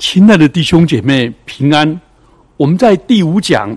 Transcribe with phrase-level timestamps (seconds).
[0.00, 2.00] 亲爱的弟兄姐妹，平安！
[2.56, 3.76] 我们在第五讲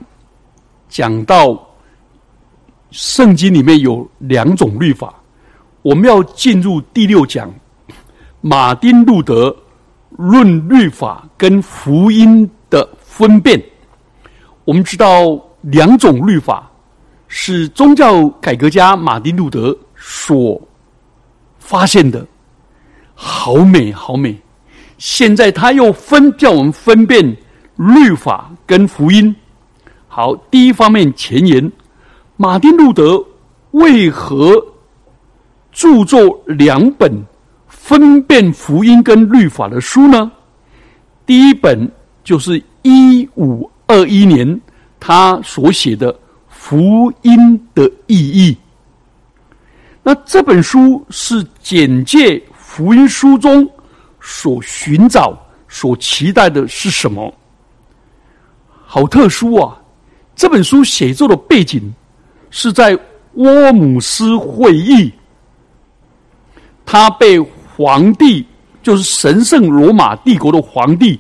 [0.88, 1.62] 讲到
[2.92, 5.14] 圣经里面有两种律法，
[5.82, 7.54] 我们要进入第六讲，
[8.40, 9.54] 马丁路德
[10.12, 13.62] 论律法跟福音的分辨。
[14.64, 16.72] 我们知道两种律法
[17.28, 20.60] 是宗教改革家马丁路德所
[21.60, 22.26] 发现的，
[23.14, 24.40] 好美，好美。
[25.04, 27.36] 现在他又分叫我们分辨
[27.76, 29.36] 律法跟福音。
[30.08, 31.70] 好，第一方面前言，
[32.38, 33.22] 马丁路德
[33.72, 34.66] 为何
[35.74, 37.12] 著作两本
[37.68, 40.32] 分辨福音跟律法的书呢？
[41.26, 41.92] 第一本
[42.24, 44.62] 就是一五二一年
[45.02, 46.14] 他所写的
[46.48, 48.54] 《福音的意义》。
[50.02, 53.70] 那这本书是简介福音书中。
[54.26, 55.38] 所寻找、
[55.68, 57.32] 所期待的是什么？
[58.86, 59.78] 好特殊啊！
[60.34, 61.94] 这本书写作的背景
[62.50, 62.98] 是在
[63.34, 65.12] 沃姆斯会议，
[66.86, 68.46] 他被皇帝，
[68.82, 71.20] 就是神圣罗马帝国的皇帝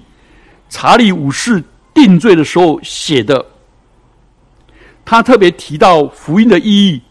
[0.69, 1.61] 查理五世
[1.93, 3.45] 定罪的时候写的。
[5.03, 7.01] 他特别提到福音的意义，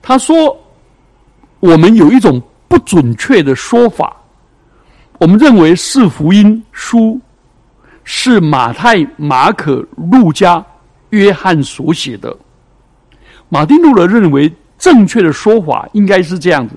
[0.00, 0.56] 他说
[1.58, 4.16] ：“我们有一种不准确的说法。”
[5.20, 7.20] 我们认为四福音书
[8.04, 10.64] 是马太、马可、路加、
[11.10, 12.34] 约翰所写的。
[13.50, 16.74] 马丁路德认为正确的说法应该是这样子：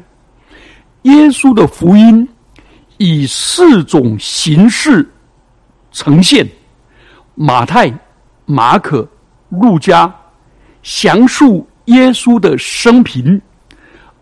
[1.03, 2.27] 耶稣的福音
[2.97, 5.09] 以四种形式
[5.94, 6.45] 呈现。
[7.36, 7.89] 马太、
[8.45, 9.08] 马可、
[9.47, 10.14] 路加
[10.81, 13.41] 详述耶稣的生平，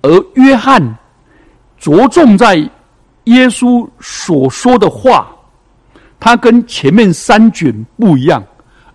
[0.04, 0.96] 而约翰
[1.80, 2.70] 着重在。
[3.26, 5.36] 耶稣所说的话，
[6.20, 8.44] 他跟前面三卷不一样。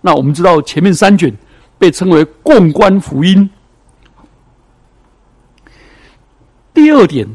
[0.01, 1.33] 那我们知道，前面三卷
[1.77, 3.49] 被称为共观福音。
[6.73, 7.25] 第二点，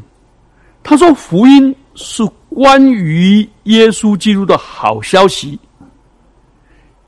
[0.83, 5.59] 他说福音是关于耶稣基督的好消息。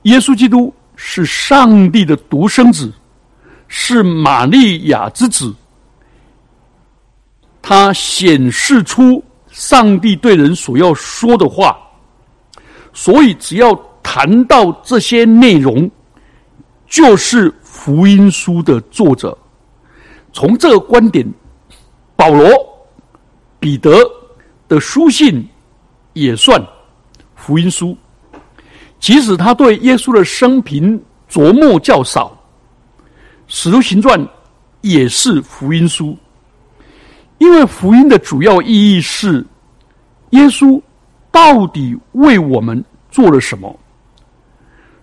[0.01, 2.91] 耶稣基督是上帝的独生子，
[3.67, 5.53] 是玛利亚之子，
[7.61, 9.23] 他显示出。
[9.55, 11.77] 上帝对人所要说的话，
[12.91, 13.73] 所以只要
[14.03, 15.89] 谈到这些内容，
[16.85, 19.35] 就是福音书的作者。
[20.33, 21.25] 从这个观点，
[22.17, 22.45] 保罗、
[23.57, 23.97] 彼得
[24.67, 25.47] 的书信
[26.11, 26.61] 也算
[27.33, 27.97] 福音书，
[28.99, 31.01] 即使他对耶稣的生平
[31.31, 32.37] 琢磨较少，
[33.47, 34.27] 使徒行传
[34.81, 36.17] 也是福音书。
[37.37, 39.45] 因为福音的主要意义是，
[40.31, 40.81] 耶稣
[41.31, 43.77] 到底为我们做了什么？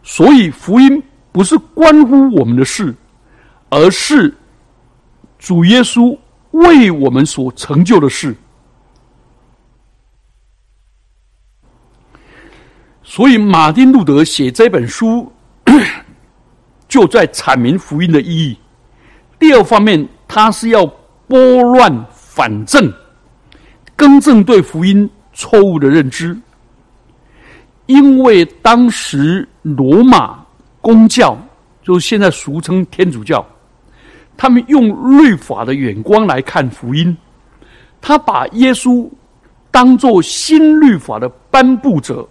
[0.02, 2.94] 所以福音不是关乎我们的事，
[3.68, 4.34] 而是
[5.38, 6.18] 主耶稣
[6.50, 8.34] 为我们所成就的事。
[13.02, 15.30] 所以马丁路德写这本书，
[16.88, 18.58] 就在阐明福音的意义。
[19.38, 20.86] 第二方面，他是要
[21.28, 22.06] 拨乱。
[22.34, 22.90] 反正，
[23.94, 26.34] 更正对福音错误的认知，
[27.84, 30.42] 因为当时罗马
[30.80, 31.36] 公教，
[31.82, 33.46] 就是现在俗称天主教，
[34.34, 37.14] 他们用律法的眼光来看福音，
[38.00, 39.06] 他把耶稣
[39.70, 42.26] 当做新律法的颁布者，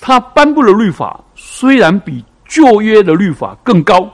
[0.00, 4.10] 他颁布的律法虽然比旧约的律法更高，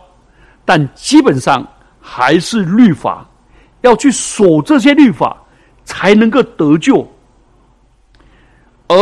[0.64, 1.64] 但基本上
[2.00, 3.24] 还是律法。
[3.84, 5.36] 要去守这些律法，
[5.84, 7.06] 才能够得救。
[8.88, 8.96] 而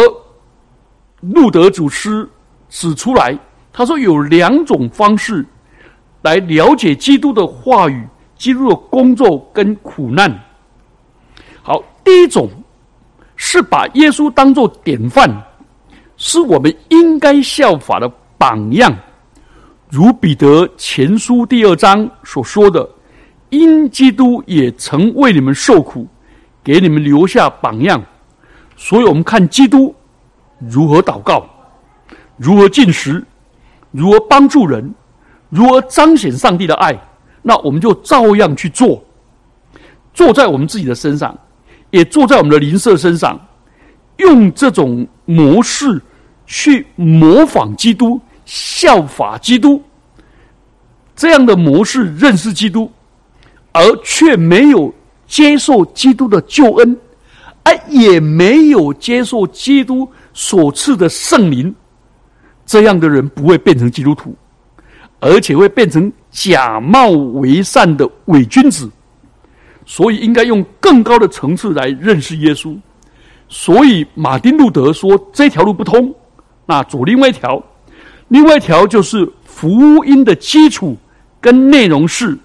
[1.21, 2.29] 路德祖师
[2.69, 3.39] 指出来，
[3.73, 5.47] 他说有两种方式
[6.23, 8.05] 来了解基督的话语、
[8.37, 10.37] 基督的工作跟苦难。
[11.63, 12.51] 好，第一种
[13.37, 15.31] 是把耶稣当作典范，
[16.17, 18.93] 是我们应该效法的榜样，
[19.89, 22.89] 如彼得前书第二章所说的。
[23.53, 26.09] 因基督也曾为你们受苦，
[26.65, 28.03] 给你们留下榜样，
[28.77, 29.95] 所以我们看基督
[30.59, 31.45] 如何祷告，
[32.39, 33.23] 如何进食，
[33.91, 34.95] 如何帮助人，
[35.51, 36.99] 如何彰显上帝的爱，
[37.43, 39.05] 那我们就照样去做，
[40.15, 41.39] 做在我们自己的身上，
[41.91, 43.39] 也做在我们的邻舍身上，
[44.17, 46.01] 用这种模式
[46.47, 49.83] 去模仿基督，效法基督，
[51.15, 52.91] 这样的模式认识基督。
[53.73, 54.93] 而却没有
[55.27, 56.97] 接受基督的救恩，
[57.65, 61.75] 而也没有接受基督所赐的圣灵，
[62.67, 64.35] 这样的人不会变成基督徒，
[65.21, 68.91] 而且会变成假冒为善的伪君子。
[69.85, 72.77] 所以，应该用更高的层次来认识耶稣。
[73.49, 76.15] 所以，马丁路德说这条路不通，
[76.67, 77.63] 那走另外一条。
[78.29, 80.97] 另外一条就是福音的基础
[81.41, 82.39] 跟内容是：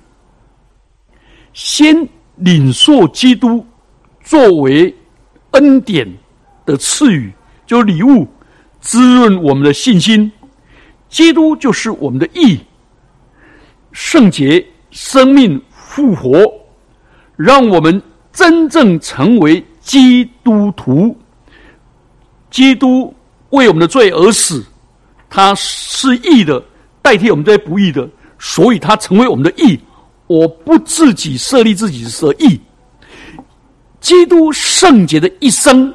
[1.57, 3.65] 先领受基督
[4.23, 4.95] 作为
[5.51, 6.07] 恩典
[6.67, 7.33] 的赐予，
[7.65, 8.27] 就礼物，
[8.79, 10.31] 滋润我们的信心。
[11.09, 12.59] 基督就是我们的义、
[13.91, 16.47] 圣洁、生命、复活，
[17.35, 17.99] 让我们
[18.31, 21.17] 真正成为基督徒。
[22.51, 23.11] 基督
[23.49, 24.63] 为我们的罪而死。
[25.27, 26.63] 他是义的，
[27.01, 28.07] 代替我们这些不义的，
[28.37, 29.79] 所以他成为我们的义。
[30.27, 32.59] 我不自己设立自己的义。
[33.99, 35.93] 基督圣洁的一生，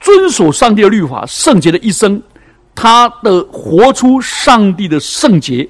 [0.00, 2.22] 遵守上帝的律法，圣洁的一生，
[2.74, 5.68] 他的活出上帝的圣洁，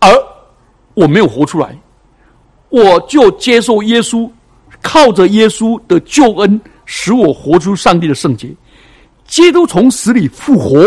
[0.00, 0.10] 而
[0.94, 1.78] 我没有活出来，
[2.68, 4.30] 我就接受耶稣，
[4.82, 8.54] 靠着耶稣的救恩，使我活出上帝的圣洁。
[9.26, 10.86] 基督从死里复活，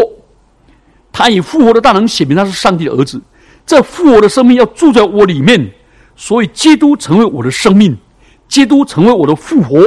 [1.12, 3.20] 他以复活的大能显明他是上帝的儿子。
[3.66, 5.72] 这复活的生命要住在我里面，
[6.16, 7.98] 所以基督成为我的生命，
[8.48, 9.84] 基督成为我的复活。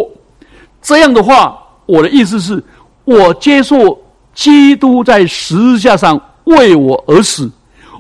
[0.82, 2.62] 这样的话，我的意思是，
[3.04, 3.98] 我接受
[4.34, 7.50] 基督在十字架上为我而死，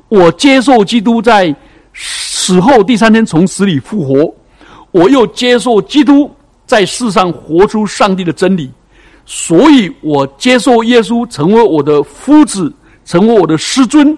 [0.08, 1.54] 我接受基督在
[1.94, 4.34] 死后第三天从死里复活，
[4.90, 6.30] 我又接受基督
[6.66, 8.70] 在世上活出上帝的真理。
[9.26, 12.72] 所以我接受耶稣成为我的夫子，
[13.04, 14.16] 成为我的师尊，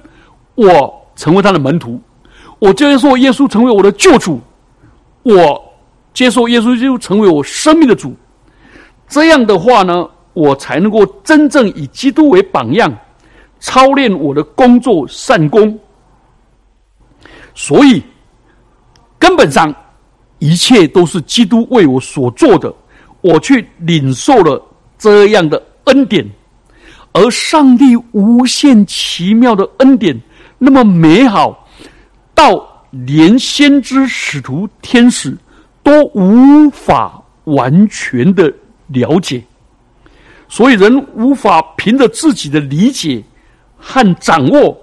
[0.55, 2.01] 我成为他的门徒。
[2.59, 4.41] 我接受耶稣成为我的救主，
[5.23, 5.63] 我
[6.15, 8.17] 接受耶稣就成为我生命的主。
[9.07, 12.91] 这样的话呢，我才能够真正以基督为榜样，
[13.59, 15.79] 操练我的工作善功。
[17.55, 18.03] 所以
[19.19, 19.75] 根本上
[20.39, 22.73] 一切都是基督为我所做的，
[23.21, 24.63] 我去领受了。
[24.97, 26.27] 这样的恩典，
[27.13, 30.15] 而上帝无限奇妙的恩典
[30.63, 31.67] 那么美好，
[32.35, 35.35] 到连先知、使徒、天使
[35.83, 38.53] 都无法完全的
[38.89, 39.43] 了解，
[40.47, 43.25] 所以人无法凭着自己的理解
[43.79, 44.79] 和掌握，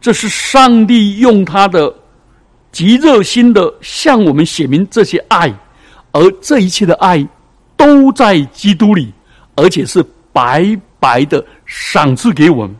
[0.00, 1.92] 这是上帝用他的
[2.70, 5.50] 极热心的向我们写明这些爱，
[6.12, 7.26] 而这一切的爱
[7.76, 9.12] 都在基督里。
[9.58, 10.04] 而且是
[10.34, 12.76] 白白的赏赐给我们，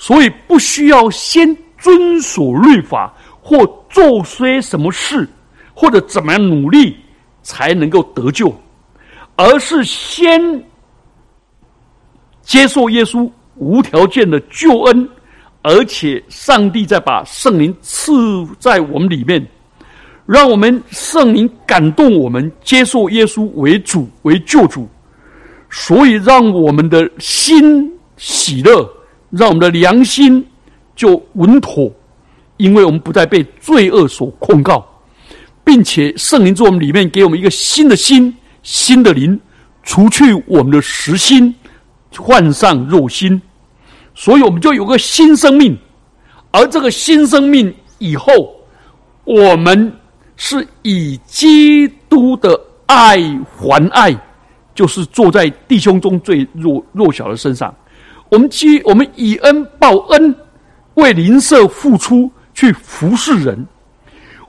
[0.00, 5.28] 所以不需要先遵守律法或做些什么事，
[5.74, 6.96] 或者怎么样努力
[7.42, 8.50] 才能够得救，
[9.36, 10.40] 而是先
[12.40, 15.06] 接受耶稣无条件的救恩，
[15.60, 18.10] 而且上帝再把圣灵赐
[18.58, 19.46] 在我们里面，
[20.24, 24.88] 让我们圣灵感动我们，接受耶稣为主为救主。
[25.68, 28.90] 所以，让我们的心喜乐，
[29.30, 30.44] 让我们的良心
[30.94, 31.90] 就稳妥，
[32.56, 34.84] 因为我们不再被罪恶所控告，
[35.64, 39.38] 并且圣灵在我们里面给我们一个新的心、新的灵，
[39.82, 41.54] 除去我们的实心，
[42.16, 43.40] 换上肉心，
[44.14, 45.76] 所以我们就有个新生命。
[46.50, 48.54] 而这个新生命以后，
[49.24, 49.92] 我们
[50.36, 53.18] 是以基督的爱
[53.56, 54.16] 还爱。
[54.72, 57.74] 就是坐在弟兄中最弱弱小的身上，
[58.30, 60.34] 我们基于我们以恩报恩，
[60.94, 63.66] 为邻舍付出去服侍人。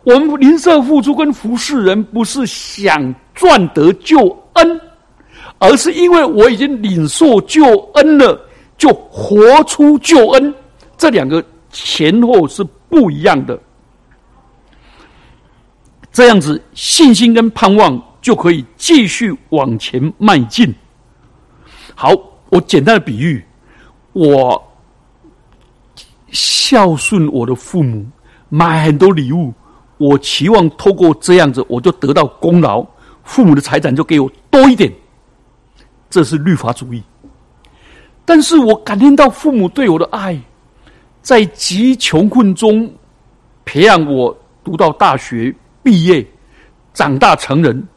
[0.04, 4.20] 我们邻舍付出跟服侍人，不是想赚得救
[4.54, 4.82] 恩，
[5.60, 8.40] 而是因为我已经领受救恩了，
[8.78, 10.54] 就活出救恩。
[10.98, 13.60] 这两个前后是不一样的。
[16.12, 18.02] 这样子，信心跟盼望。
[18.22, 20.72] 就可以继续往前迈进。
[21.96, 22.12] 好，
[22.50, 23.44] 我简单的比喻，
[24.14, 24.62] 我
[26.32, 28.06] 孝顺我的父母，
[28.50, 29.54] 买很多礼物，
[29.98, 32.86] 我期望透过这样子，我就得到功劳，
[33.24, 34.92] 父母的财产就给我多一点。
[36.10, 37.02] 这是律法主义。
[38.26, 40.40] 但是我感应到父母对我的爱，
[41.22, 42.90] 在极穷困中
[43.66, 46.26] 培养我，读到大学毕业，
[46.94, 47.88] 长大成人。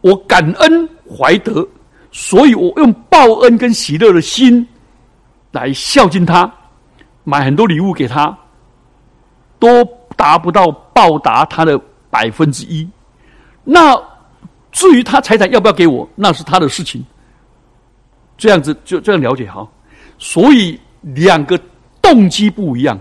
[0.00, 1.66] 我感恩怀德，
[2.12, 4.66] 所以我用报恩跟喜乐的心
[5.54, 6.52] 来孝敬他，
[7.22, 8.36] 买很多礼物给他，
[9.60, 9.84] 都
[10.16, 11.80] 达不到报答他的
[12.10, 12.86] 百分之一。
[13.62, 13.96] 那
[14.72, 17.04] 至于他财产要不要给我，那是他的事情。
[18.36, 19.66] 这样子就这样了解哈。
[20.18, 21.56] 所以两个
[22.02, 22.98] 动机不一样，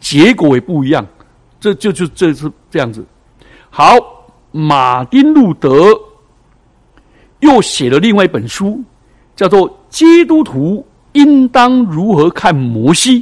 [0.00, 1.06] 结果也不一样，
[1.60, 3.04] 这就就这是这样子。
[3.68, 3.94] 好，
[4.50, 5.88] 马丁路德
[7.40, 8.82] 又写了另外一本书，
[9.36, 13.20] 叫做《基督徒应当如何看摩西》，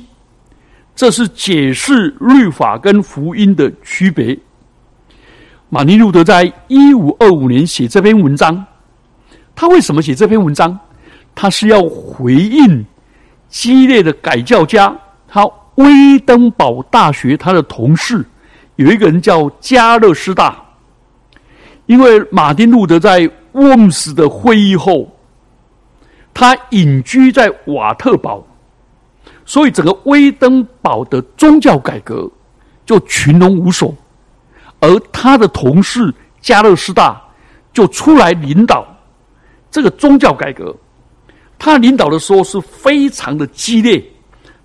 [0.95, 4.39] 这是解释律法跟福音的区别。
[5.69, 8.65] 马丁路德在一五二五年写这篇文章，
[9.55, 10.79] 他为什么写这篇文章？
[11.35, 12.85] 他是要回应
[13.49, 14.93] 激烈的改教家，
[15.29, 18.25] 他威登堡大学他的同事
[18.77, 20.61] 有一个人叫加勒斯大，
[21.87, 25.09] 因为马丁路德在沃姆斯的会议后，
[26.33, 28.45] 他隐居在瓦特堡，
[29.45, 32.31] 所以整个威登堡的宗教改革
[32.87, 33.95] 就群龙无首。
[34.81, 37.21] 而他的同事加勒斯大
[37.73, 38.87] 就出来领导
[39.71, 40.75] 这个宗教改革。
[41.59, 44.03] 他领导的时候是非常的激烈。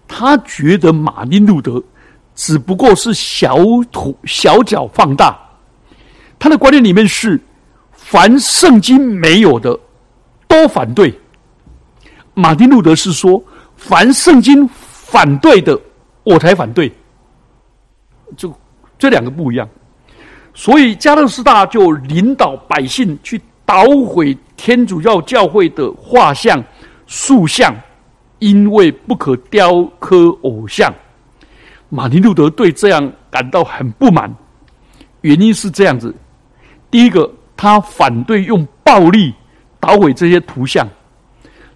[0.07, 1.83] 他觉得马丁路德
[2.35, 3.57] 只不过是小
[3.91, 5.37] 土小脚放大。
[6.39, 7.37] 他的观念里面是：
[7.91, 9.77] 凡圣经没有的
[10.47, 11.13] 都反对。
[12.35, 13.43] 马丁路德是说：
[13.75, 15.79] 凡圣经反对的，
[16.23, 16.91] 我才反对。
[18.37, 18.53] 就
[18.99, 19.67] 这两个不一样。
[20.53, 26.63] 所以加勒斯大就领导百姓去捣毁天主教教会的画像、
[27.07, 27.75] 塑像，
[28.39, 30.93] 因为不可雕刻偶像。
[31.89, 34.33] 马丁路德对这样感到很不满，
[35.21, 36.13] 原因是这样子：
[36.89, 39.33] 第一个，他反对用暴力
[39.79, 40.85] 捣毁这些图像；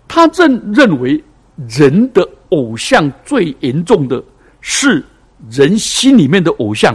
[0.09, 1.23] 他正认为
[1.69, 4.21] 人的偶像最严重的
[4.59, 5.05] 是
[5.49, 6.93] 人心里面的偶像。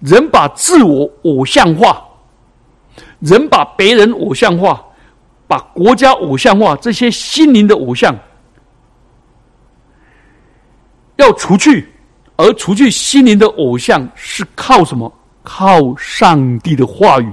[0.00, 2.04] 人把自我偶像化，
[3.20, 4.84] 人把别人偶像化，
[5.46, 8.12] 把国家偶像化，这些心灵的偶像
[11.14, 11.88] 要除去，
[12.34, 15.10] 而除去心灵的偶像是靠什么？
[15.44, 17.32] 靠上帝的话语，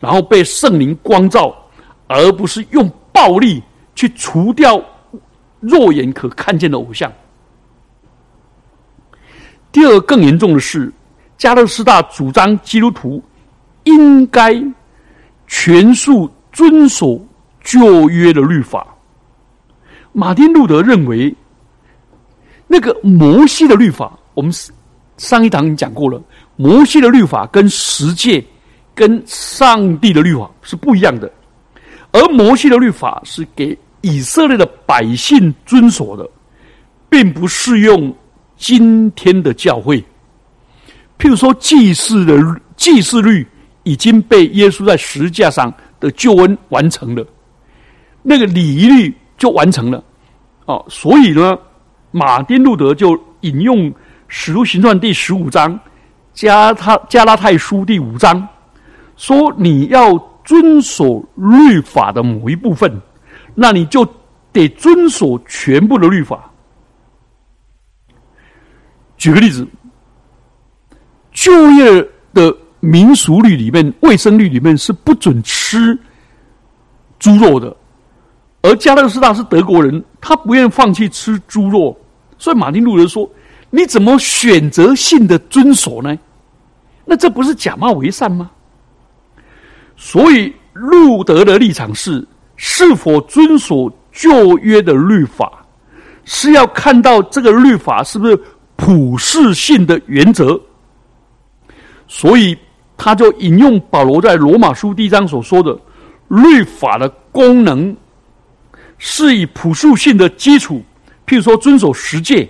[0.00, 1.54] 然后被圣灵光照，
[2.08, 3.62] 而不是用暴力
[3.94, 4.82] 去除掉
[5.60, 7.12] 肉眼可看见的偶像。
[9.70, 10.92] 第二，更严重的是。
[11.38, 13.20] 加勒斯大主张基督徒
[13.82, 14.54] 应该
[15.48, 17.20] 全数遵守
[17.64, 18.86] 旧约的律法。
[20.12, 21.34] 马丁路德认为，
[22.68, 24.52] 那个摩西的律法，我们
[25.16, 26.22] 上一堂已经讲过了。
[26.54, 28.44] 摩西的律法跟十诫、
[28.94, 31.28] 跟上帝的律法是不一样的，
[32.12, 36.28] 而摩西的律法是给以色列的百姓遵守的，
[37.08, 38.14] 并不适用
[38.56, 39.98] 今天的教会。
[41.18, 42.36] 譬如说，祭祀的
[42.76, 43.46] 祭祀律
[43.84, 47.24] 已经被耶稣在十字架上的救恩完成了，
[48.22, 50.02] 那个礼仪律就完成了。
[50.66, 51.56] 哦，所以呢，
[52.10, 53.90] 马丁路德就引用
[54.28, 55.78] 《使徒行传》第十五章、
[56.34, 58.46] 加他加拉太书第五章，
[59.16, 60.12] 说你要
[60.44, 63.00] 遵守律法的某一部分，
[63.54, 64.06] 那你就
[64.52, 66.50] 得遵守全部的律法。
[69.16, 69.66] 举个例子。
[71.34, 75.98] 就业的民俗律里面、卫生律里面是不准吃
[77.18, 77.74] 猪肉的，
[78.60, 81.98] 而加勒斯大是德国人，他不愿放弃吃猪肉，
[82.36, 83.28] 所以马丁路德说
[83.70, 86.14] ：“你怎么选择性的遵守呢？
[87.06, 88.50] 那这不是假冒为善吗？”
[89.96, 95.64] 所以路德的立场是：是否遵守旧约的律法，
[96.24, 98.38] 是要看到这个律法是不是
[98.76, 100.60] 普世性的原则。
[102.08, 102.56] 所以，
[102.96, 105.78] 他就引用保罗在罗马书第一章所说的
[106.28, 107.96] ：“律法的功能
[108.98, 110.82] 是以朴素性的基础，
[111.26, 112.48] 譬如说遵守十诫，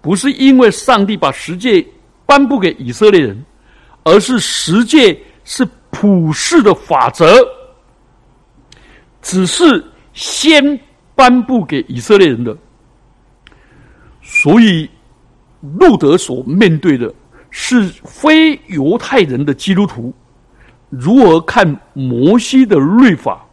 [0.00, 1.86] 不是因为上帝把十诫
[2.24, 3.44] 颁布给以色列人，
[4.04, 7.26] 而是十诫是普世的法则，
[9.22, 10.78] 只是先
[11.14, 12.54] 颁布给以色列人的。
[14.22, 14.90] 所以，
[15.78, 17.12] 路德所面对的。”
[17.58, 20.12] 是非犹太人的基督徒
[20.90, 23.46] 如何看摩西的律法？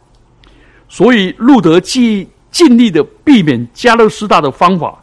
[0.90, 5.02] 所以路德既尽力的避免加勒斯大的方法，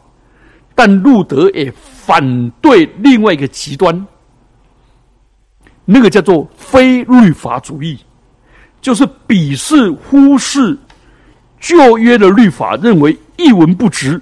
[0.72, 4.06] 但路德也反对另外一个极端，
[5.92, 7.98] 那个叫做非律法主义，
[8.80, 10.78] 就是鄙视、忽视
[11.60, 14.20] 旧约的律法，认为一文不值，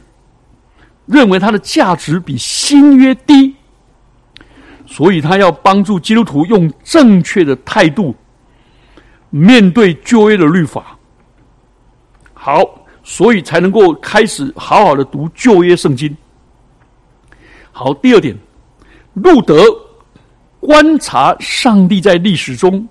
[1.06, 3.54] 认为它的价值比新约低。
[4.86, 8.12] 所以他要帮助基督徒用正确的态度
[9.30, 10.98] 面对旧约的律法。
[12.34, 12.64] 好，
[13.04, 16.16] 所以才能够开始好好的读旧约圣经。
[17.70, 18.36] 好，第二点，
[19.14, 19.62] 路德
[20.60, 22.86] 观察上帝在历史中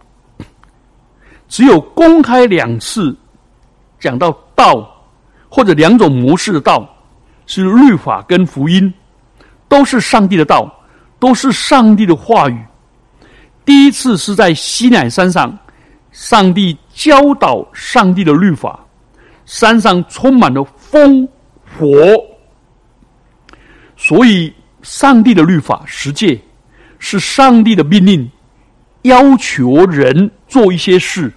[1.47, 3.15] 只有公开两次
[3.99, 4.89] 讲到道，
[5.47, 6.87] 或者两种模式的道，
[7.45, 8.91] 是律法跟福音，
[9.67, 10.71] 都是上帝的道，
[11.19, 12.59] 都是上帝的话语。
[13.63, 15.57] 第一次是在西乃山上，
[16.11, 18.79] 上帝教导上帝的律法，
[19.45, 21.27] 山上充满了风
[21.77, 21.87] 火，
[23.95, 24.53] 所以。
[24.81, 26.39] 上帝的律法十诫
[26.99, 28.29] 是上帝的命令，
[29.01, 31.33] 要求人做一些事，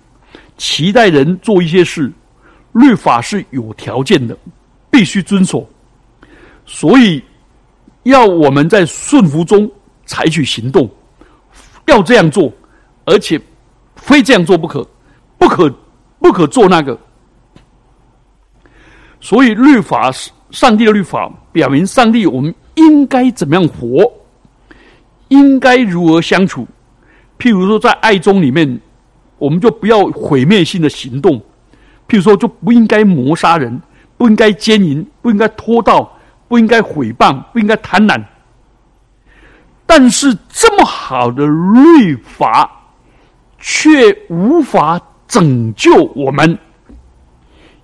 [0.59, 2.13] 期待人做一些事。
[2.73, 4.37] 律法是有条件的，
[4.91, 5.67] 必须遵守。
[6.67, 7.23] 所以
[8.03, 9.71] 要我们在顺服中
[10.05, 10.91] 采取行动，
[11.87, 12.53] 要这样做，
[13.05, 13.41] 而且
[13.97, 14.87] 非这样做不可，
[15.39, 15.75] 不可
[16.19, 16.99] 不可做那个。
[19.21, 22.55] 所以律法是上帝的律法，表明上帝我们。
[22.77, 24.11] 应该怎么样活？
[25.33, 26.67] 应该如何相处？
[27.39, 28.81] 譬如说，在爱中里面，
[29.39, 31.41] 我们就不要毁灭性的行动。
[32.07, 33.81] 譬如说，就不应该谋杀人，
[34.19, 36.13] 不应该奸淫，不应该拖盗，
[36.49, 38.23] 不应该毁谤，不应该贪婪。
[39.87, 42.71] 但是，这么好的律法，
[43.59, 46.59] 却无法拯救我们，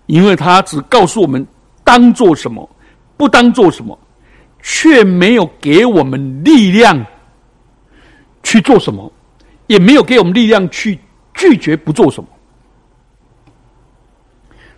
[0.05, 1.47] 因为他只告诉我们
[1.83, 2.69] 当做什么，
[3.17, 3.99] 不当做什么。
[4.61, 7.07] 却没有给我们力量
[8.43, 9.11] 去做什么，
[9.67, 10.99] 也没有给我们力量去
[11.35, 12.29] 拒绝不做什么，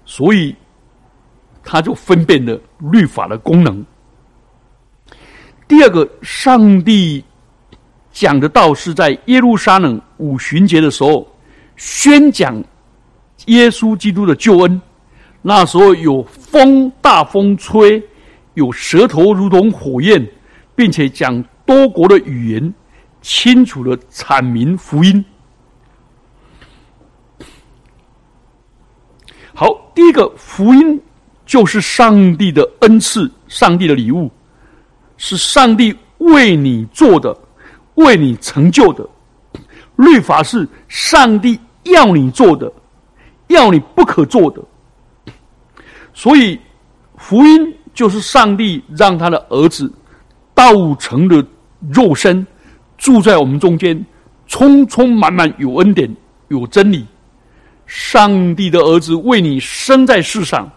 [0.05, 0.55] 所以
[1.62, 3.85] 他就分辨了律法的功能。
[5.69, 7.25] 第二个，上帝
[8.11, 11.26] 讲的道是在耶路撒冷五旬节的时候
[11.76, 12.62] 宣讲
[13.47, 14.83] 耶稣基督的救恩，
[15.43, 18.02] 那时候有风大风吹。
[18.55, 20.29] 有舌头如同火焰，
[20.75, 22.75] 并且讲多国的语言，
[23.20, 25.24] 清楚的阐明福音。
[29.54, 31.00] 好，第一个福音
[31.44, 34.30] 就是上帝的恩赐，上帝的礼物，
[35.16, 37.37] 是上帝为你做的，
[37.94, 39.09] 为你成就的。
[39.96, 42.72] 律法是上帝要你做的，
[43.48, 44.62] 要你不可做的。
[46.12, 46.59] 所以
[47.16, 47.74] 福音。
[47.92, 49.92] 就是上帝让他的儿子
[50.54, 51.44] 道成的
[51.92, 52.46] 肉身
[53.00, 54.04] 住在我们中间，
[54.46, 56.14] 充充满满有恩典
[56.48, 57.06] 有真理。
[57.86, 60.70] 上帝的儿子为你生在世上，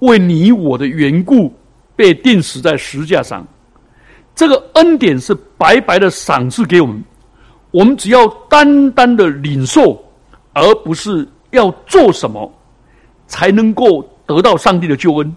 [0.00, 1.52] 为你我的缘故
[1.96, 3.44] 被钉死在石架上。
[4.34, 7.02] 这个恩典是白白的赏赐给我们，
[7.70, 9.98] 我们只要单单的领受，
[10.52, 12.52] 而不是要做什么
[13.26, 15.36] 才能够得到上帝的救恩。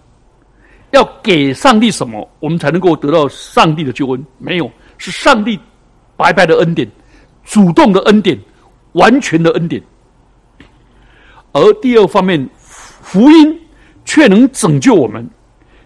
[0.91, 4.25] 要给上帝什么，我们才能够得到上帝的救恩？
[4.37, 5.57] 没有，是上帝
[6.19, 6.85] 白白的恩典，
[7.45, 8.37] 主动的恩典，
[8.91, 9.81] 完全的恩典。
[11.53, 13.57] 而第二方面，福音
[14.03, 15.25] 却能拯救我们，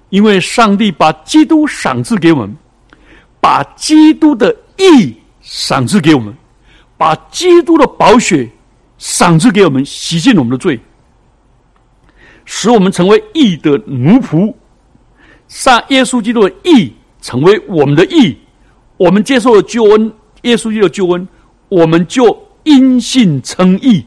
[0.09, 2.57] 因为上帝把基督赏赐给我们，
[3.39, 6.33] 把基督的义赏赐给我们，
[6.97, 8.49] 把基督的宝血
[8.97, 10.79] 赏赐给我们，洗净我们的罪，
[12.43, 14.51] 使我们成为义的奴仆。
[15.47, 16.91] 上耶稣基督的义
[17.21, 18.35] 成为我们的义，
[18.97, 20.11] 我们接受了救恩，
[20.43, 21.27] 耶稣基督的救恩，
[21.67, 24.05] 我们就因信称义。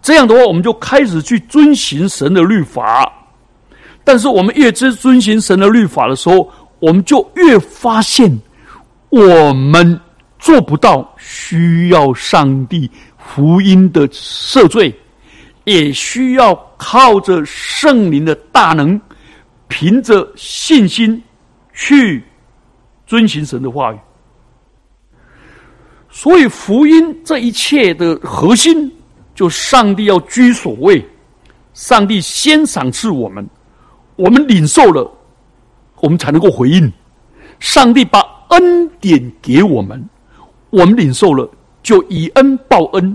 [0.00, 3.10] 这样的话，我们就开始去遵行神的律法。
[4.04, 8.30] 但是，我们越知遵行神的律法的时候，我们就越发现
[9.08, 9.98] 我们
[10.38, 14.94] 做不到，需要上帝福音的赦罪，
[15.64, 19.00] 也需要靠着圣灵的大能。
[19.66, 21.20] 凭着信心
[21.72, 22.22] 去
[23.06, 23.98] 遵行神的话语，
[26.16, 28.88] 所以福音这一切的核心，
[29.34, 31.04] 就上帝要居所位，
[31.72, 33.44] 上帝先赏赐我们，
[34.14, 35.10] 我们领受了，
[35.96, 36.90] 我们才能够回应。
[37.58, 40.08] 上帝把恩典给我们，
[40.70, 41.50] 我们领受了，
[41.82, 43.12] 就以恩报恩；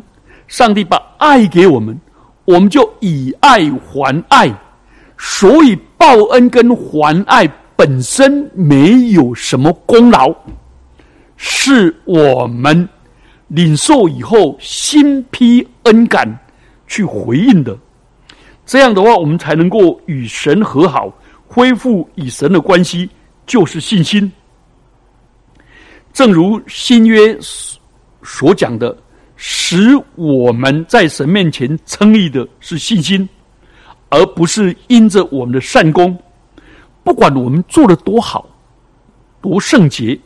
[0.49, 1.97] 上帝把爱给我们，
[2.43, 4.53] 我们就以爱还爱。
[5.17, 10.35] 所以报恩跟还爱本身没有什么功劳，
[11.41, 12.87] 是我们
[13.47, 16.27] 领受以后心披恩感
[16.85, 17.77] 去回应的。
[18.65, 21.09] 这样的话，我们才能够与神和好，
[21.47, 23.09] 恢复与神的关系，
[23.47, 24.29] 就是信心。
[26.11, 27.37] 正如新约
[28.21, 28.93] 所讲的，
[29.37, 33.27] 使我们在神面前称义的是信心。
[34.09, 36.17] 而不是因着我们的善功。
[37.03, 38.49] 不管我们做的多好、
[39.39, 40.19] 多圣洁，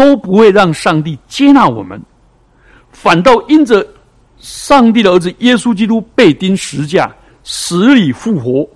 [0.00, 2.00] 都不会让上帝接纳我们。
[2.90, 3.86] 反倒因着
[4.38, 8.66] 上帝的儿子耶稣基督被钉十架、死里复活，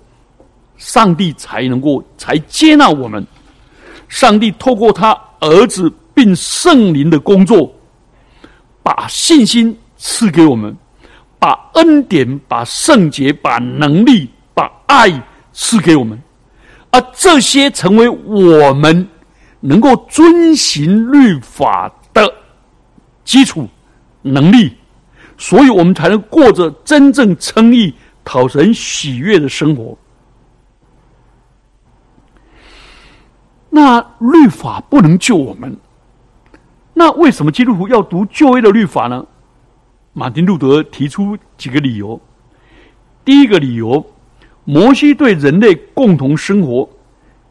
[0.77, 3.25] 上帝才能够才接纳我们。
[4.07, 7.73] 上帝透过他儿子并圣灵的工作，
[8.83, 10.77] 把信心赐给我们，
[11.39, 15.09] 把恩典、把圣洁、把能力、把爱
[15.53, 16.21] 赐给我们，
[16.91, 19.07] 而这些成为我们
[19.67, 22.31] 能够遵行律法的
[23.23, 23.67] 基础
[24.21, 24.77] 能力，
[25.39, 27.91] 所以我们才能过着真正称义、
[28.23, 29.97] 讨神喜悦的生活。
[33.71, 35.75] 那律法不能救我们，
[36.93, 39.25] 那为什么基督徒要读旧约的律法呢？
[40.13, 42.21] 马丁路德提出几个理由。
[43.25, 44.05] 第一个理由，
[44.63, 46.87] 摩西对人类共同生活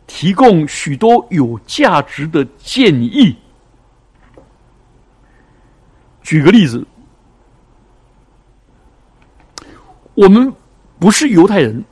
[0.06, 3.36] 提供许多有价值的建议。
[6.22, 6.86] 举个例子，
[10.14, 10.52] 我们
[10.98, 11.84] 不是犹太人，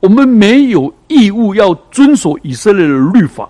[0.00, 3.48] 我们没有义务要遵守以色列的律法。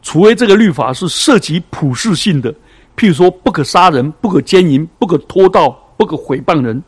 [0.00, 2.52] 除非这个律法是涉及普世性的，
[2.96, 6.82] 譬如说不可杀人、不可奸淫、不可偷盗、不可毁谤人，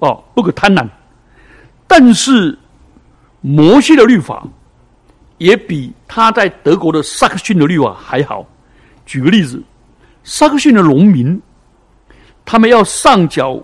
[0.00, 0.86] 哦，不可贪婪。
[1.86, 2.56] 但是
[3.40, 4.46] 摩西的律法
[5.42, 8.46] 也比他在德国的萨克逊的律法还好。
[9.04, 9.60] 举个例子，
[10.22, 11.40] 萨克逊的农民，
[12.44, 13.60] 他们要上缴，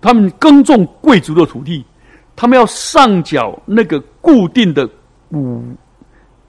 [0.00, 1.84] 他们耕种贵族的土地，
[2.34, 4.84] 他们要上缴那个固定的
[5.30, 5.62] 谷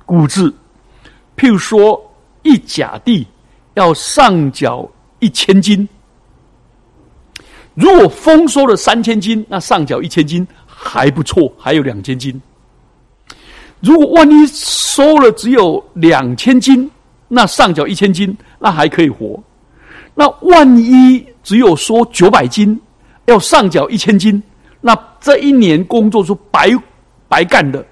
[0.08, 0.52] 谷子。
[1.38, 2.02] 譬如说，
[2.42, 3.28] 一甲地
[3.76, 5.88] 要上缴一千斤，
[7.76, 12.42] 如果丰收了三千斤，那上缴一千斤还不错，还有两千斤。
[13.84, 16.90] 如果万一收了只有两千斤，
[17.28, 19.38] 那上缴一千斤，那还可以活。
[20.16, 22.80] 那万一只有收九百斤，
[23.26, 24.42] 要上缴一千斤，
[24.80, 26.72] 那这一年工作是白
[27.28, 27.86] 白干的，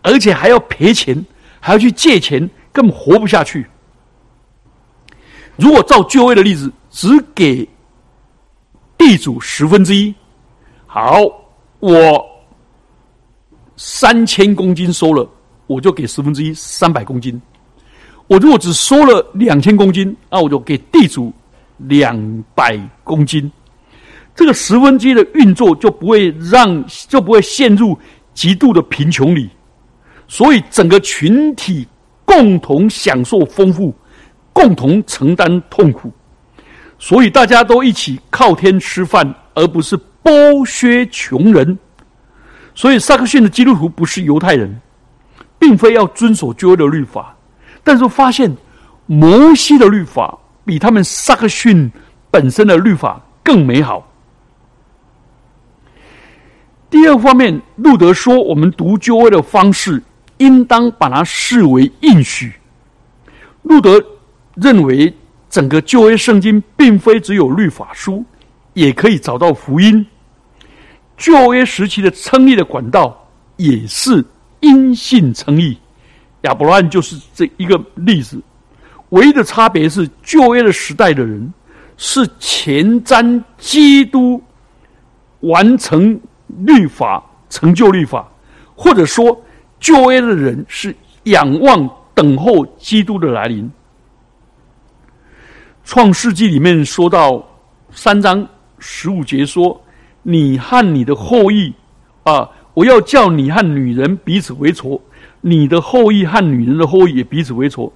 [0.00, 1.22] 而且还要赔钱，
[1.60, 2.48] 还要去借钱。
[2.72, 3.66] 根本活不下去。
[5.56, 7.66] 如果照就位的例子，只给
[8.98, 10.14] 地主十分之一，
[10.86, 11.18] 好，
[11.80, 12.22] 我
[13.76, 15.28] 三千公斤收了，
[15.66, 17.40] 我就给十分之一，三百公斤。
[18.26, 21.32] 我如果只收了两千公斤，那我就给地主
[21.78, 23.50] 两百公斤。
[24.34, 27.98] 这个十分之一的运作就不会让，就不会陷入
[28.34, 29.48] 极度的贫穷里，
[30.26, 31.86] 所以整个群体。
[32.28, 33.94] 共同享受丰富，
[34.52, 36.12] 共同承担痛苦，
[36.98, 41.78] 所以大家都一起靠天吃饭，而不是剥削穷人。
[42.76, 44.80] 所以萨克逊的基督徒不是犹太人，
[45.58, 47.34] 并非要遵守旧约的律法，
[47.82, 48.56] 但是发现
[49.06, 51.90] 摩西的律法比他们萨克逊
[52.30, 54.06] 本身的律法更美好。
[56.88, 60.00] 第二方面，路德说，我们读旧约的方式。
[60.38, 62.52] 应当把它视为应许。
[63.62, 63.98] 路德
[64.54, 65.10] 认为，
[65.48, 68.22] 整个旧约圣经并非只有律法书，
[68.74, 70.06] 也可以找到福音。
[71.16, 74.24] 旧约时期的称义的管道也是
[74.60, 75.78] 因信称义。
[76.42, 78.40] 亚伯拉罕就是这一个例子。
[79.10, 81.52] 唯一的差别是，旧约的时代的人
[81.96, 84.42] 是前瞻基督
[85.40, 86.20] 完成
[86.58, 88.28] 律法、成就律法，
[88.74, 89.40] 或者说。
[89.78, 93.70] 旧约的人是仰望、等候基督的来临。
[95.84, 97.46] 创世纪里面说到
[97.90, 98.44] 三章
[98.78, 99.78] 十五节说
[100.28, 101.72] ：“你和你的后裔
[102.24, 105.00] 啊，我要叫你和女人彼此为仇；
[105.40, 107.92] 你的后裔和女人的后裔也彼此为仇。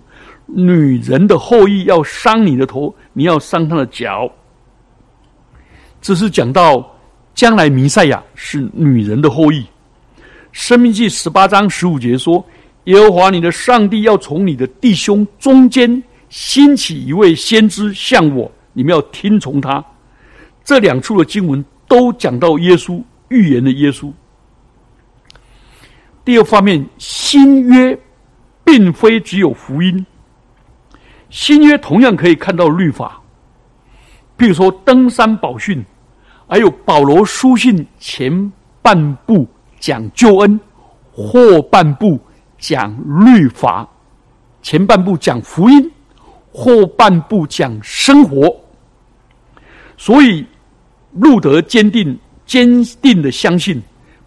[0.47, 4.31] 女人的后裔要伤你的头，你要伤他的脚。”
[6.01, 6.89] 这是讲到
[7.35, 9.67] 将来弥赛亚是女人的后裔。
[10.53, 12.45] 生命记十八章十五节说
[12.85, 19.85] ：“耶和华你的上帝要从你的弟兄中间兴起一位先知，向我，你们要听从他。”
[20.63, 24.13] 这两处的经文都讲到耶稣预言的耶稣。
[26.25, 27.99] 第二方面，新约
[28.63, 30.07] 并非只有福音，
[31.31, 33.21] 新约同样可以看到律法，
[34.37, 35.85] 比如说登山宝训，
[36.47, 39.49] 还有保罗书信前半部。
[39.81, 40.61] 讲救恩，
[41.11, 42.21] 后半部
[42.59, 43.89] 讲律法，
[44.61, 45.91] 前半部讲福音，
[46.53, 48.55] 后半部讲生活。
[49.97, 50.47] 所以
[51.13, 53.81] 路德坚定、坚定的相信，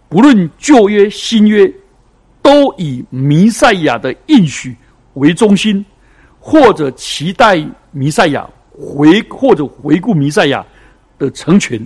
[0.08, 1.72] 不论旧约新约，
[2.42, 4.76] 都以弥赛亚的应许
[5.14, 5.84] 为中心，
[6.38, 10.64] 或者期待弥赛亚回，或者回顾弥赛亚
[11.18, 11.84] 的成全。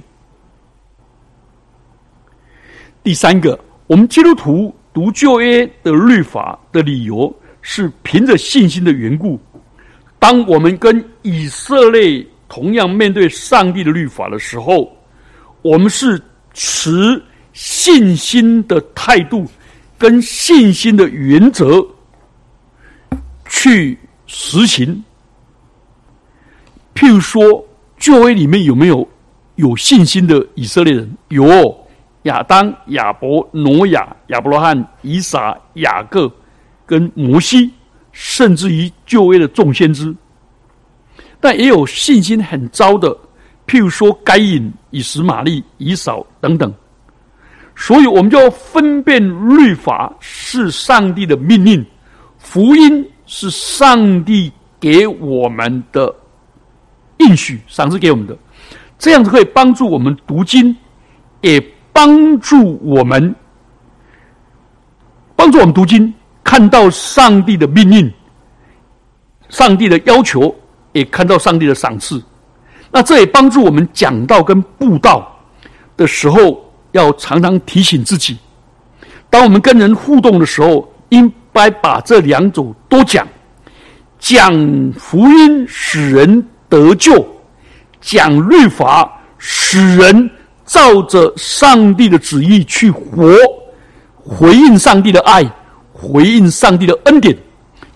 [3.03, 9.39] 第三个，我们基督徒读旧约的律法的理由是凭着信心的缘故。
[10.19, 14.91] 当我们跟以色列同样面对上帝的律法的时候，
[15.63, 16.21] 我们是
[16.55, 19.47] 持信心的态度
[19.99, 21.87] 跟信心的原则
[23.49, 25.05] 去实行。
[26.95, 27.65] 譬如说，
[27.99, 29.07] 旧约里面有没有
[29.57, 31.17] 有信心的以色列人？
[31.29, 31.85] 有。
[32.25, 36.31] 亚当、亚伯、挪亚、亚伯拉罕、以撒、雅各，
[36.85, 37.71] 跟摩西，
[38.13, 40.15] 甚至于旧约的众先知，
[41.41, 43.09] 但也有信心很糟的，
[43.67, 46.73] 譬如说该隐、以实玛利、以扫等等。
[47.77, 51.85] 所以，我们就要分辨律法是上帝的命令，
[52.39, 56.15] 福音是上帝给我们的
[57.19, 58.37] 应许，赏赐给我们的，
[58.99, 60.77] 这样子可以帮助我们读经，
[61.41, 61.63] 也。
[61.91, 63.35] 帮助我们，
[65.35, 68.09] 帮助我们读经，看到上帝的命令，
[69.49, 70.55] 上帝的要求，
[70.93, 72.23] 也看到上帝的赏赐。
[72.91, 75.37] 那这也帮助我们讲道跟布道
[75.97, 78.39] 的时候，要常常提醒自己：
[79.29, 83.27] 当我们跟人互动的时候，应该把这两种都讲。
[84.19, 84.53] 讲
[84.99, 87.27] 福音使人得救，
[88.01, 90.31] 讲律法使人。
[90.69, 93.35] 照着上帝的旨意去活，
[94.23, 95.43] 回应上帝的爱，
[95.95, 97.35] 回应上帝的恩典，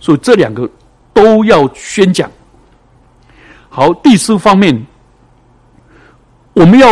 [0.00, 0.66] 所以这两个
[1.12, 2.30] 都要宣讲。
[3.74, 4.86] 好，第四方面，
[6.52, 6.88] 我们要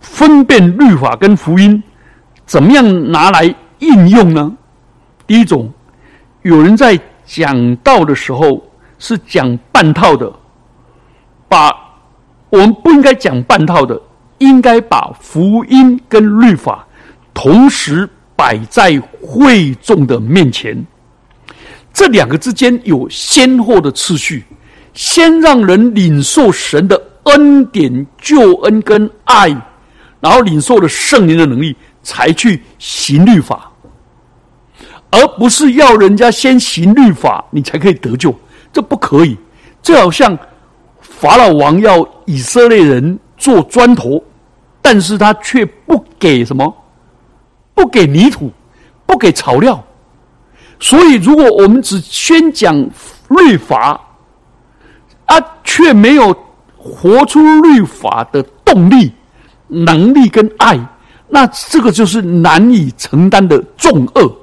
[0.00, 1.82] 分辨律法跟福音，
[2.46, 4.56] 怎么样拿来应用呢？
[5.26, 5.70] 第一种，
[6.40, 8.66] 有人在讲道的时候
[8.98, 10.32] 是讲半套的，
[11.46, 11.70] 把
[12.48, 14.00] 我们不应该讲半套的。
[14.38, 16.84] 应该把福音跟律法
[17.32, 20.84] 同时摆在会众的面前，
[21.92, 24.42] 这两个之间有先后的次序，
[24.94, 29.48] 先让人领受神的恩典、救恩跟爱，
[30.20, 33.70] 然后领受了圣灵的能力，才去行律法，
[35.10, 38.34] 而不是要人家先行律法，你才可以得救，
[38.72, 39.36] 这不可以。
[39.80, 40.36] 就好像
[41.00, 44.22] 法老王要以色列人做砖头。
[44.84, 46.76] 但是他却不给什么，
[47.72, 48.50] 不给泥土，
[49.06, 49.80] 不给草料，
[50.80, 52.74] 所以如果我们只宣讲
[53.28, 54.00] 律法，
[55.38, 56.36] 啊，却没有
[56.76, 59.12] 活出律法的动力、
[59.68, 60.78] 能力跟爱，
[61.28, 64.36] 那这个就是难以承担的重恶。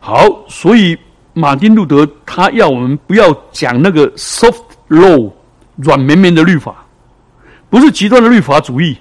[0.00, 0.98] 好，所以。
[1.34, 4.60] 马丁路德他要我们不要讲那个 soft
[4.90, 5.32] law
[5.76, 6.84] 软绵绵的律法，
[7.70, 8.98] 不是极端的律法主义，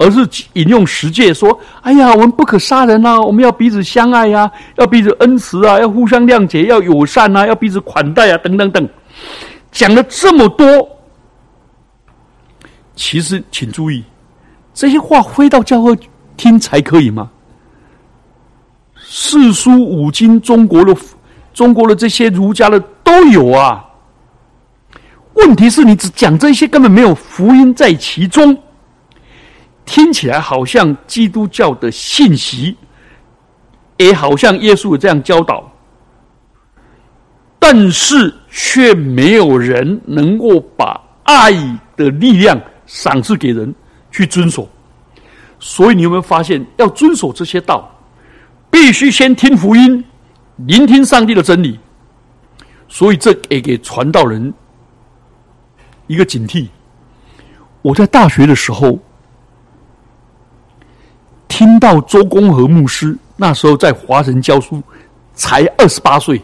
[0.00, 8.88] 而是引用实践说：“哎呀，我们不可杀人啊，我们要彼此相爱呀，要彼此恩慈啊，要互相谅解，要友善啊，要彼此款待啊，等等等。”
[9.70, 10.66] 讲了这么多，
[12.96, 14.02] 其实请注意，
[14.72, 15.94] 这些话回到教会
[16.38, 17.30] 听才可以吗？
[18.96, 20.96] 四书五经，中国的。
[21.52, 23.84] 中国的这些儒家的都有啊，
[25.34, 28.56] 问题是你只讲这些，根本没有福音在其中。
[29.90, 32.76] 听起来好像基督教的信息，
[33.96, 35.68] 也好像耶稣这样教导，
[37.58, 41.50] 但是却没有人能够把爱
[41.96, 43.74] 的力量赏赐给人
[44.12, 44.68] 去遵守。
[45.58, 47.90] 所以你有没有发现，要遵守这些道，
[48.70, 50.04] 必须先听福音。
[50.66, 51.76] 聆听上帝的真理，
[52.86, 54.54] 所以这也给传道人
[56.06, 56.68] 一个警惕。
[57.82, 58.96] 我在大学的时候
[61.50, 64.80] 听到周公和牧师，那时候在华神教书，
[65.34, 66.40] 才二十八岁。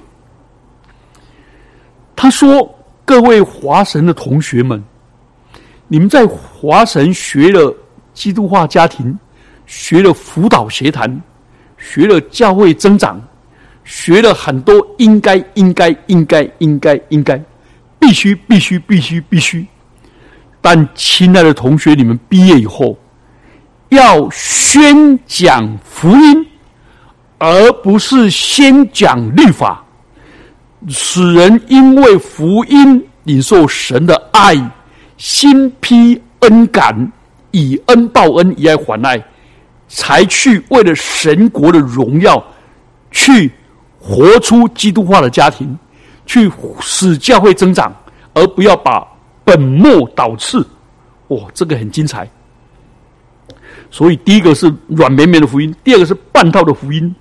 [2.15, 2.69] 他说
[3.07, 4.83] ：“各位华神的同学们，
[5.87, 7.75] 你们在华神学了
[8.13, 9.17] 基督化家庭，
[9.65, 11.23] 学了辅导协谈，
[11.79, 13.19] 学了教会增长。”
[13.89, 17.41] 学了很多，应该应该应该应该应该，
[18.01, 19.65] 必须必须必须必须。
[20.61, 22.99] 但亲爱的同学，你们毕业以后
[23.91, 26.47] 要宣讲福音，
[27.39, 29.85] 而不是先讲律法，
[30.89, 34.57] 使人因为福音领受神的爱，
[35.17, 37.13] 心披恩感，
[37.53, 39.25] 以恩报恩，以爱还爱，
[39.89, 42.43] 才去为了神国的荣耀，
[43.11, 43.51] 去
[43.99, 45.79] 活出基督化的家庭，
[46.27, 47.95] 去使教会增长，
[48.35, 49.07] 而不要把
[49.45, 50.59] 本末倒置。
[51.29, 52.29] 哇，这个很精彩。
[53.97, 57.15] 所以，第一个是软绵绵的福音，第二个是半套的福音。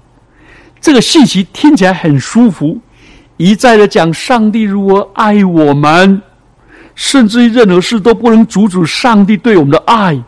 [0.82, 2.78] 这个信息听起来很舒服，
[3.38, 6.22] 一再的讲上帝如何爱我们，
[6.94, 10.22] 甚至于任何事都不能阻止上帝对我们的爱，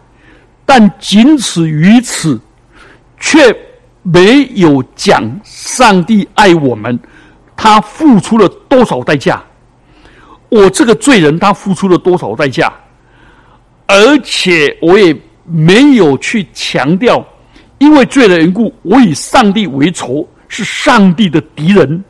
[0.65, 2.39] 但仅此于此，
[3.19, 3.53] 却
[4.01, 6.97] 没有讲上帝爱我们，
[7.57, 9.43] 他付出了多少代价？
[10.47, 12.71] 我这个罪人，他付出了多少代价？
[13.85, 15.13] 而且我也
[15.47, 17.25] 没有去强调，
[17.79, 20.27] 因为罪的缘故，我以上帝为仇。
[20.49, 22.01] 是上帝的敌人，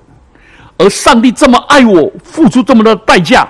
[0.78, 3.50] 而上帝这么爱我，付出这么多代价，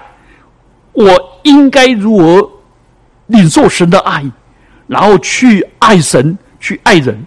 [0.93, 2.49] 我应该如何
[3.25, 4.23] 领受神的爱，
[4.87, 7.21] 然后去爱神，去爱人？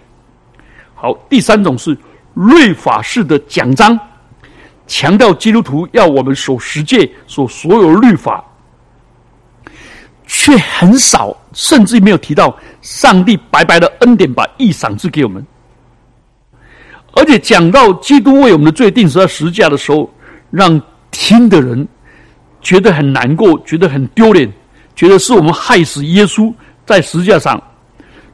[0.95, 1.95] 好，第三种是
[2.33, 3.99] 律法式的讲章，
[4.87, 8.43] 强调基督徒要我们守十诫，守所有律法，
[10.33, 15.45] 却很少，甚至没有提到上帝白白的恩典，把义赏赐给我们。
[17.11, 20.09] 而且讲到基督为我们的罪定死在十字架的时候，
[20.49, 21.85] 让听的人
[22.61, 24.49] 觉得很难过，觉得很丢脸，
[24.95, 26.51] 觉得是我们害死耶稣
[26.85, 27.61] 在十字架上，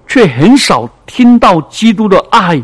[0.07, 2.62] 却很少听到基督的爱，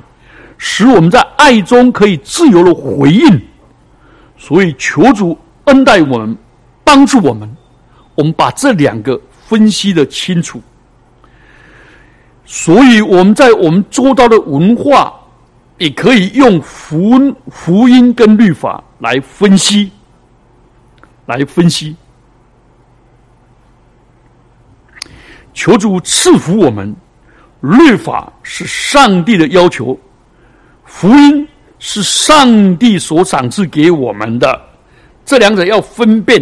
[0.60, 3.42] 使我们在爱中可以自由的回应。
[4.38, 6.38] 所以求主恩待我们，
[6.84, 7.50] 帮助我们，
[8.16, 10.62] 我们把这两个分析的清楚。
[12.46, 15.14] 所以我们在我们周遭的文化。
[15.80, 19.92] 也可以用福福音跟律法来分析，
[21.26, 21.96] 来分析。
[25.54, 26.96] 求主赐福我们，
[27.60, 30.00] 律法是上帝的要求，
[30.86, 31.46] 福音
[31.80, 34.62] 是上帝所赏赐给我们的，
[35.26, 36.42] 这两者要分辨。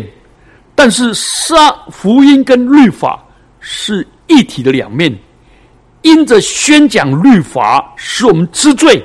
[0.75, 3.23] 但是，杀福音跟律法
[3.59, 5.15] 是一体的两面，
[6.01, 9.03] 因着宣讲律法，使我们知罪。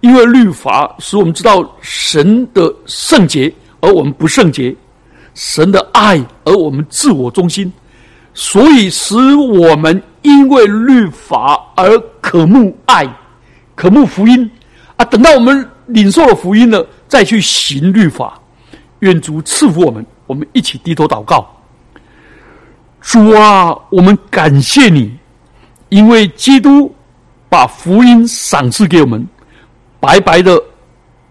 [0.00, 4.74] 因为律法使我们知道神的圣洁，而我们不圣洁；
[5.32, 7.72] 神的爱，而我们自我中心，
[8.34, 13.08] 所以使我们因为律法而渴慕爱、
[13.76, 14.50] 渴慕福音
[14.96, 15.04] 啊！
[15.04, 18.36] 等到我们领受了福音了，再去行律法。
[19.00, 21.48] 愿主赐福我们，我们一起低头祷告。
[23.00, 25.12] 主啊，我们感谢你，
[25.88, 26.94] 因为基督
[27.48, 29.26] 把福音赏赐给我们。
[29.98, 30.60] 白白的、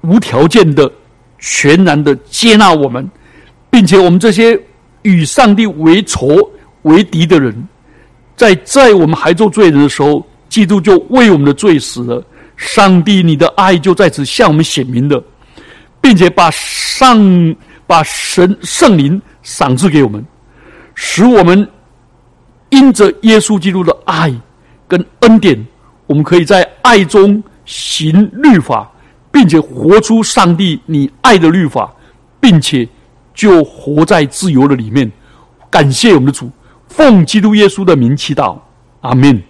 [0.01, 0.89] 无条件的、
[1.39, 3.09] 全然的接纳我们，
[3.69, 4.57] 并且我们这些
[5.01, 6.49] 与上帝为仇
[6.83, 7.67] 为敌的人，
[8.35, 12.23] 在在我们还做罪人的时候，基督就为我们的罪死了。
[12.55, 15.21] 上帝，你的爱就在此向我们显明了，
[15.99, 17.17] 并且把上
[17.91, 20.25] 把神圣灵赏赐给我们，
[20.95, 21.67] 使我们
[22.69, 24.33] 因着耶稣基督的爱
[24.87, 25.67] 跟恩典，
[26.07, 27.43] 我们可以在爱中。
[27.63, 28.89] 行律法，
[29.31, 31.93] 并且活出上帝你爱的律法，
[32.39, 32.87] 并且
[33.33, 35.09] 就活在自由的里面。
[35.69, 36.49] 感谢我们的主，
[36.87, 38.57] 奉基督耶稣的名祈祷，
[39.01, 39.41] 阿门。